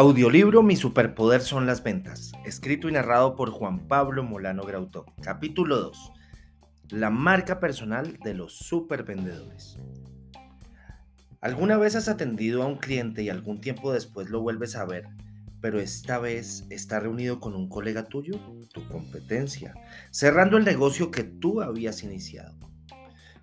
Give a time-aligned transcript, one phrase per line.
[0.00, 5.06] Audiolibro Mi superpoder son las ventas, escrito y narrado por Juan Pablo Molano Grautó.
[5.20, 6.12] Capítulo 2.
[6.90, 9.76] La marca personal de los supervendedores.
[11.40, 15.08] ¿Alguna vez has atendido a un cliente y algún tiempo después lo vuelves a ver,
[15.60, 18.38] pero esta vez está reunido con un colega tuyo,
[18.72, 19.74] tu competencia,
[20.12, 22.54] cerrando el negocio que tú habías iniciado?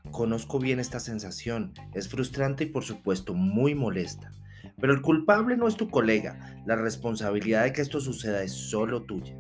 [0.10, 4.32] Conozco bien esta sensación, es frustrante y por supuesto muy molesta
[4.80, 9.04] pero el culpable no es tu colega, la responsabilidad de que esto suceda es solo
[9.04, 9.38] tuya.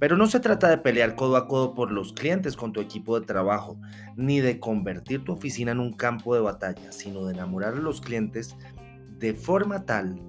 [0.00, 3.18] Pero no se trata de pelear codo a codo por los clientes con tu equipo
[3.18, 3.80] de trabajo,
[4.16, 8.00] ni de convertir tu oficina en un campo de batalla, sino de enamorar a los
[8.00, 8.56] clientes
[9.18, 10.20] de forma tal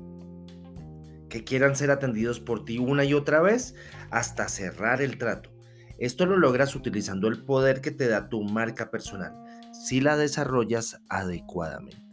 [1.30, 3.76] que quieran ser atendidos por ti una y otra vez
[4.12, 5.52] hasta cerrar el trato.
[5.98, 9.34] Esto lo logras utilizando el poder que te da tu marca personal,
[9.74, 12.05] si la desarrollas adecuadamente.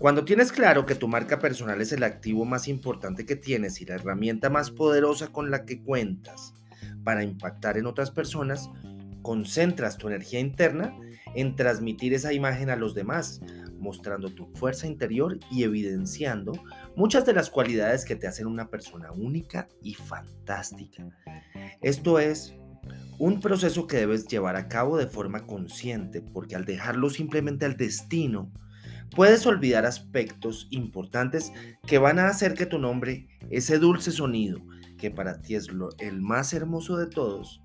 [0.00, 3.84] Cuando tienes claro que tu marca personal es el activo más importante que tienes y
[3.84, 6.54] la herramienta más poderosa con la que cuentas
[7.04, 8.70] para impactar en otras personas,
[9.20, 10.96] concentras tu energía interna
[11.34, 13.42] en transmitir esa imagen a los demás,
[13.78, 16.52] mostrando tu fuerza interior y evidenciando
[16.96, 21.10] muchas de las cualidades que te hacen una persona única y fantástica.
[21.82, 22.54] Esto es
[23.18, 27.76] un proceso que debes llevar a cabo de forma consciente, porque al dejarlo simplemente al
[27.76, 28.50] destino,
[29.14, 31.52] puedes olvidar aspectos importantes
[31.86, 34.60] que van a hacer que tu nombre, ese dulce sonido
[34.98, 37.62] que para ti es el más hermoso de todos,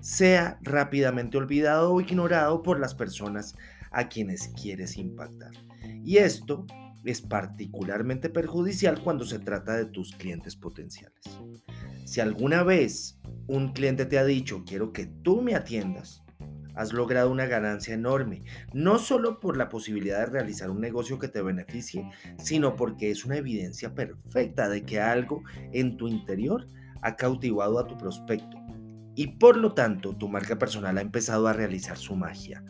[0.00, 3.54] sea rápidamente olvidado o ignorado por las personas
[3.90, 5.52] a quienes quieres impactar.
[6.02, 6.66] Y esto
[7.04, 11.20] es particularmente perjudicial cuando se trata de tus clientes potenciales.
[12.04, 16.22] Si alguna vez un cliente te ha dicho, quiero que tú me atiendas,
[16.76, 21.28] has logrado una ganancia enorme, no solo por la posibilidad de realizar un negocio que
[21.28, 25.42] te beneficie, sino porque es una evidencia perfecta de que algo
[25.72, 26.66] en tu interior
[27.02, 28.58] ha cautivado a tu prospecto.
[29.14, 32.62] Y por lo tanto, tu marca personal ha empezado a realizar su magia.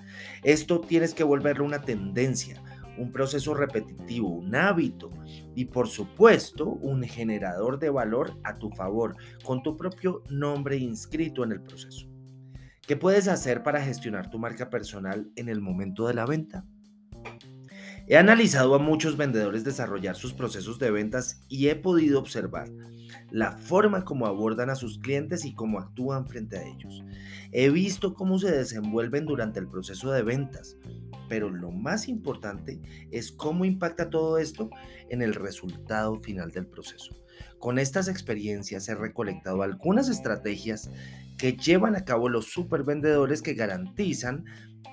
[0.44, 2.62] Esto tienes que volverlo una tendencia,
[2.98, 5.10] un proceso repetitivo, un hábito
[5.54, 11.42] y por supuesto un generador de valor a tu favor con tu propio nombre inscrito
[11.42, 12.06] en el proceso.
[12.86, 16.64] ¿Qué puedes hacer para gestionar tu marca personal en el momento de la venta?
[18.06, 22.70] He analizado a muchos vendedores desarrollar sus procesos de ventas y he podido observar
[23.32, 27.02] la forma como abordan a sus clientes y cómo actúan frente a ellos.
[27.50, 30.76] He visto cómo se desenvuelven durante el proceso de ventas,
[31.28, 32.80] pero lo más importante
[33.10, 34.70] es cómo impacta todo esto
[35.08, 37.16] en el resultado final del proceso.
[37.58, 40.90] Con estas experiencias he recolectado algunas estrategias
[41.38, 44.44] que llevan a cabo los supervendedores que garantizan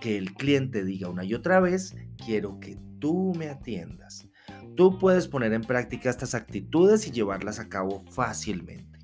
[0.02, 1.96] que el cliente diga una y otra vez,
[2.26, 4.28] quiero que tú me atiendas.
[4.76, 9.00] Tú puedes poner en práctica estas actitudes y llevarlas a cabo fácilmente.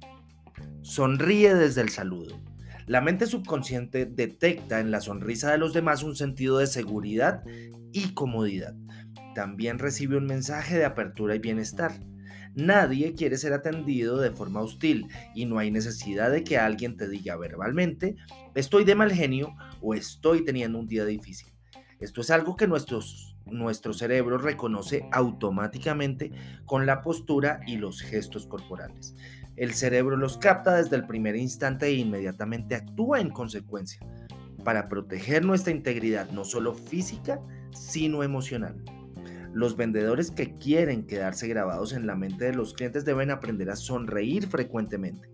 [0.81, 2.41] Sonríe desde el saludo.
[2.87, 7.43] La mente subconsciente detecta en la sonrisa de los demás un sentido de seguridad
[7.91, 8.75] y comodidad.
[9.35, 11.91] También recibe un mensaje de apertura y bienestar.
[12.55, 17.07] Nadie quiere ser atendido de forma hostil y no hay necesidad de que alguien te
[17.07, 18.15] diga verbalmente,
[18.55, 21.53] estoy de mal genio o estoy teniendo un día difícil.
[21.99, 26.31] Esto es algo que nuestros, nuestro cerebro reconoce automáticamente
[26.65, 29.15] con la postura y los gestos corporales.
[29.57, 33.99] El cerebro los capta desde el primer instante e inmediatamente actúa en consecuencia
[34.63, 38.81] para proteger nuestra integridad no solo física, sino emocional.
[39.53, 43.75] Los vendedores que quieren quedarse grabados en la mente de los clientes deben aprender a
[43.75, 45.29] sonreír frecuentemente.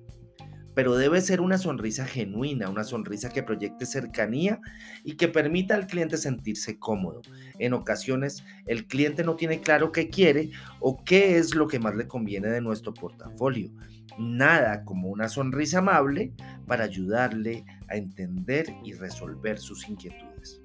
[0.73, 4.59] Pero debe ser una sonrisa genuina, una sonrisa que proyecte cercanía
[5.05, 7.21] y que permita al cliente sentirse cómodo.
[7.59, 11.95] En ocasiones, el cliente no tiene claro qué quiere o qué es lo que más
[11.95, 13.71] le conviene de nuestro portafolio.
[14.19, 16.33] Nada como una sonrisa amable
[16.67, 20.61] para ayudarle a entender y resolver sus inquietudes.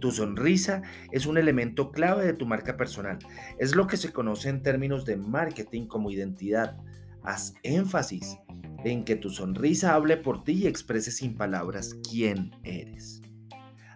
[0.00, 3.18] Tu sonrisa es un elemento clave de tu marca personal.
[3.58, 6.76] Es lo que se conoce en términos de marketing como identidad.
[7.22, 8.38] Haz énfasis
[8.84, 13.20] en que tu sonrisa hable por ti y exprese sin palabras quién eres.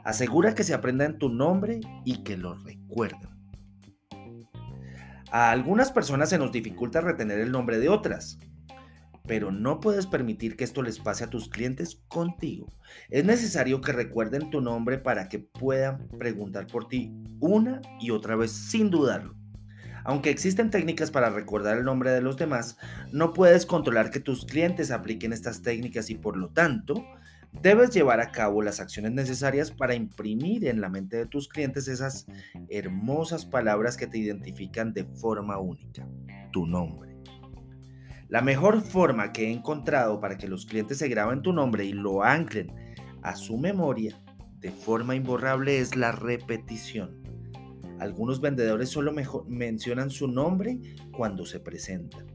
[0.04, 3.30] Asegura que se aprenda en tu nombre y que lo recuerden.
[5.30, 8.38] A algunas personas se nos dificulta retener el nombre de otras
[9.32, 12.70] pero no puedes permitir que esto les pase a tus clientes contigo.
[13.08, 18.36] Es necesario que recuerden tu nombre para que puedan preguntar por ti una y otra
[18.36, 19.34] vez sin dudarlo.
[20.04, 22.76] Aunque existen técnicas para recordar el nombre de los demás,
[23.10, 27.02] no puedes controlar que tus clientes apliquen estas técnicas y por lo tanto
[27.60, 31.86] Debes llevar a cabo las acciones necesarias para imprimir en la mente de tus clientes
[31.86, 32.26] esas
[32.70, 36.08] hermosas palabras que te identifican de forma única,
[36.50, 37.11] tu nombre.
[38.32, 41.92] La mejor forma que he encontrado para que los clientes se graben tu nombre y
[41.92, 42.72] lo anclen
[43.20, 44.18] a su memoria
[44.58, 47.22] de forma imborrable es la repetición.
[48.00, 49.12] Algunos vendedores solo
[49.46, 50.80] mencionan su nombre
[51.14, 52.26] cuando se presentan.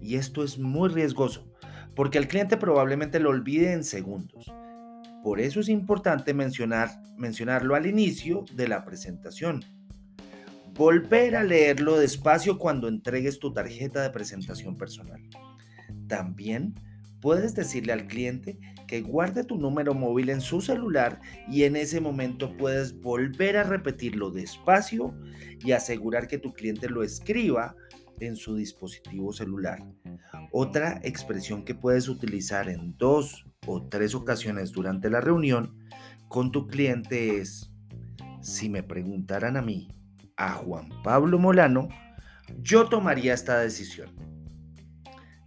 [0.00, 1.48] Y esto es muy riesgoso,
[1.94, 4.52] porque el cliente probablemente lo olvide en segundos.
[5.22, 9.64] Por eso es importante mencionar, mencionarlo al inicio de la presentación.
[10.74, 15.20] Volver a leerlo despacio cuando entregues tu tarjeta de presentación personal.
[16.08, 16.74] También
[17.20, 22.00] puedes decirle al cliente que guarde tu número móvil en su celular y en ese
[22.00, 25.14] momento puedes volver a repetirlo despacio
[25.64, 27.74] y asegurar que tu cliente lo escriba
[28.20, 29.82] en su dispositivo celular.
[30.52, 35.78] Otra expresión que puedes utilizar en dos o tres ocasiones durante la reunión
[36.28, 37.70] con tu cliente es,
[38.40, 39.88] si me preguntaran a mí,
[40.36, 41.88] a Juan Pablo Molano,
[42.60, 44.33] yo tomaría esta decisión.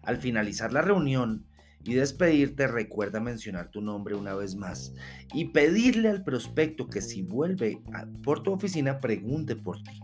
[0.08, 1.46] Al finalizar la reunión
[1.84, 4.94] y despedirte, recuerda mencionar tu nombre una vez más
[5.34, 7.82] y pedirle al prospecto que si vuelve
[8.24, 10.00] por tu oficina pregunte por ti.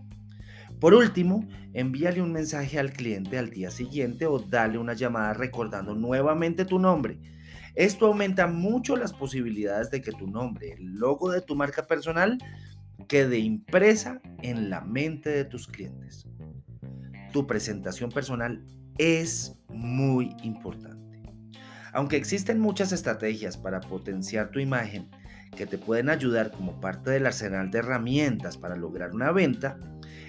[0.81, 5.95] Por último, envíale un mensaje al cliente al día siguiente o dale una llamada recordando
[5.95, 7.17] nuevamente tu nombre.
[7.73, 12.37] Esto aumenta mucho las posibilidades de que tu nombre, el logo de tu marca personal,
[13.07, 16.27] quede impresa en la mente de tus clientes.
[17.33, 18.63] Tu presentación personal
[18.97, 21.19] es muy importante.
[21.91, 25.09] Aunque existen muchas estrategias para potenciar tu imagen
[25.57, 29.79] que te pueden ayudar como parte del arsenal de herramientas para lograr una venta,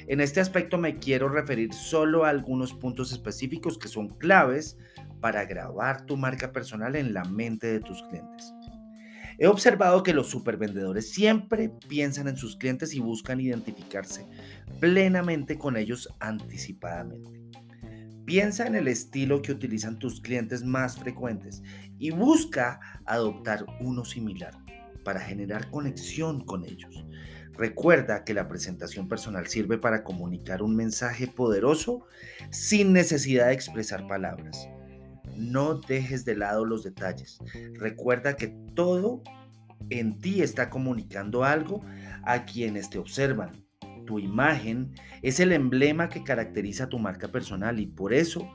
[0.07, 4.77] en este aspecto me quiero referir solo a algunos puntos específicos que son claves
[5.21, 8.53] para grabar tu marca personal en la mente de tus clientes.
[9.39, 14.27] He observado que los supervendedores siempre piensan en sus clientes y buscan identificarse
[14.81, 17.43] plenamente con ellos anticipadamente.
[18.25, 21.63] Piensa en el estilo que utilizan tus clientes más frecuentes
[21.99, 24.55] y busca adoptar uno similar
[25.05, 27.05] para generar conexión con ellos.
[27.53, 32.07] Recuerda que la presentación personal sirve para comunicar un mensaje poderoso
[32.51, 34.69] sin necesidad de expresar palabras.
[35.37, 37.39] No dejes de lado los detalles.
[37.75, 39.23] Recuerda que todo
[39.91, 41.83] en ti está comunicando algo
[42.25, 43.65] a quienes te observan.
[44.07, 44.93] Tu imagen
[45.23, 48.49] es el emblema que caracteriza tu marca personal y por eso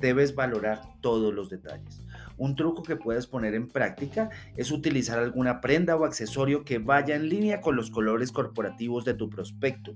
[0.00, 2.02] debes valorar todos los detalles.
[2.36, 7.14] Un truco que puedes poner en práctica es utilizar alguna prenda o accesorio que vaya
[7.14, 9.94] en línea con los colores corporativos de tu prospecto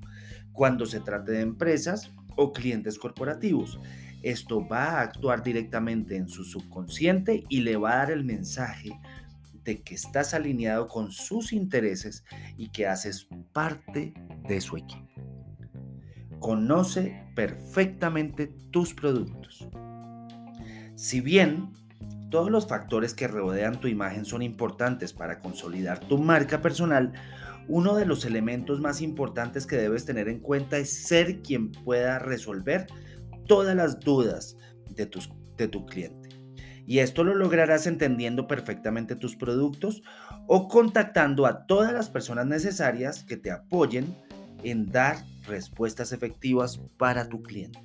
[0.52, 3.78] cuando se trate de empresas o clientes corporativos.
[4.22, 8.90] Esto va a actuar directamente en su subconsciente y le va a dar el mensaje
[9.64, 12.24] de que estás alineado con sus intereses
[12.56, 14.14] y que haces parte
[14.46, 15.08] de su equipo.
[16.38, 19.68] Conoce perfectamente tus productos.
[20.96, 21.72] Si bien
[22.30, 27.12] todos los factores que rodean tu imagen son importantes para consolidar tu marca personal,
[27.68, 32.18] uno de los elementos más importantes que debes tener en cuenta es ser quien pueda
[32.18, 32.86] resolver
[33.50, 34.56] todas las dudas
[34.90, 35.10] de,
[35.56, 36.28] de tu cliente.
[36.86, 40.04] Y esto lo lograrás entendiendo perfectamente tus productos
[40.46, 44.16] o contactando a todas las personas necesarias que te apoyen
[44.62, 45.16] en dar
[45.48, 47.82] respuestas efectivas para tu cliente.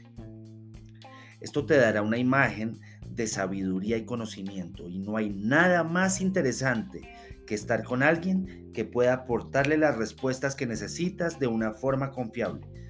[1.41, 2.79] Esto te dará una imagen
[3.09, 7.01] de sabiduría y conocimiento y no hay nada más interesante
[7.47, 12.84] que estar con alguien que pueda aportarle las respuestas que necesitas de una forma confiable.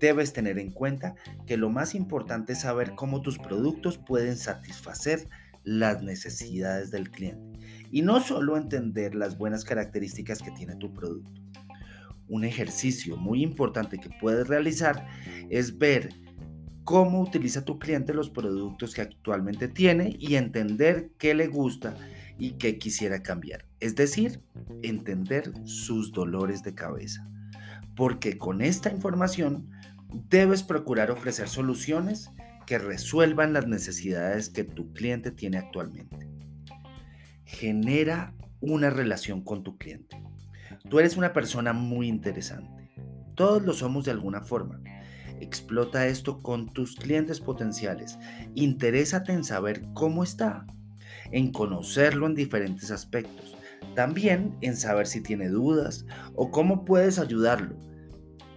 [0.00, 1.14] Debes tener en cuenta
[1.46, 5.28] que lo más importante es saber cómo tus productos pueden satisfacer
[5.64, 7.58] las necesidades del cliente
[7.90, 11.40] y no solo entender las buenas características que tiene tu producto.
[12.28, 15.06] Un ejercicio muy importante que puedes realizar
[15.50, 16.10] es ver
[16.84, 21.96] cómo utiliza tu cliente los productos que actualmente tiene y entender qué le gusta
[22.38, 23.66] y qué quisiera cambiar.
[23.80, 24.40] Es decir,
[24.82, 27.28] entender sus dolores de cabeza.
[27.96, 29.70] Porque con esta información
[30.28, 32.30] debes procurar ofrecer soluciones
[32.66, 36.28] que resuelvan las necesidades que tu cliente tiene actualmente.
[37.44, 40.22] Genera una relación con tu cliente.
[40.88, 42.90] Tú eres una persona muy interesante.
[43.34, 44.80] Todos lo somos de alguna forma
[45.40, 48.18] Explota esto con tus clientes potenciales.
[48.54, 50.66] Interésate en saber cómo está,
[51.30, 53.56] en conocerlo en diferentes aspectos.
[53.96, 57.80] También en saber si tiene dudas o cómo puedes ayudarlo.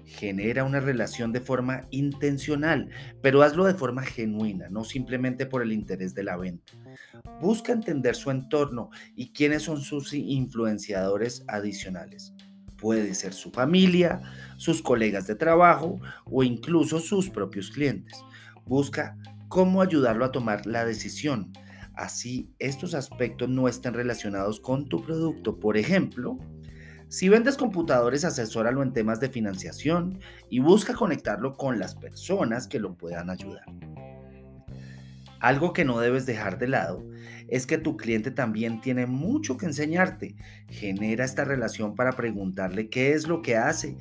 [0.04, 2.90] Genera una relación de forma intencional,
[3.22, 6.74] pero hazlo de forma genuina, no simplemente por el interés de la venta.
[7.40, 12.34] Busca entender su entorno y quiénes son sus influenciadores adicionales.
[12.76, 14.22] Puede ser su familia,
[14.58, 18.20] sus colegas de trabajo o incluso sus propios clientes.
[18.66, 19.16] Busca
[19.48, 21.54] cómo ayudarlo a tomar la decisión.
[22.00, 25.60] Así estos aspectos no estén relacionados con tu producto.
[25.60, 26.40] Por ejemplo,
[27.10, 30.18] si vendes computadores, asesóralo en temas de financiación
[30.50, 33.66] y busca conectarlo con las personas que lo puedan ayudar.
[35.40, 37.06] Algo que no debes dejar de lado
[37.48, 40.36] es que tu cliente también tiene mucho que enseñarte.
[40.68, 43.98] Genera esta relación para preguntarle qué es lo que hace,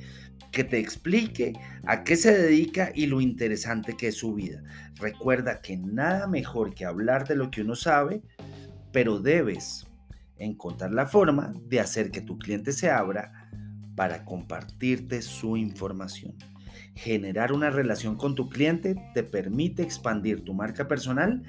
[0.51, 1.53] que te explique
[1.85, 4.63] a qué se dedica y lo interesante que es su vida.
[4.95, 8.21] Recuerda que nada mejor que hablar de lo que uno sabe,
[8.91, 9.87] pero debes
[10.37, 13.49] encontrar la forma de hacer que tu cliente se abra
[13.95, 16.35] para compartirte su información.
[16.95, 21.43] Generar una relación con tu cliente te permite expandir tu marca personal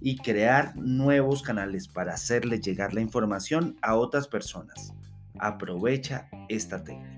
[0.00, 4.92] y crear nuevos canales para hacerle llegar la información a otras personas.
[5.38, 7.15] Aprovecha esta técnica.